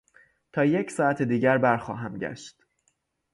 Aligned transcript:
تا 0.53 0.65
یک 0.65 0.91
ساعت 0.91 1.21
دیگر 1.21 1.57
برخواهم 1.57 2.17
گشت. 2.17 2.65